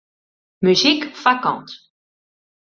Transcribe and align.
Muzyk 0.63 1.01
foarkant. 1.21 1.69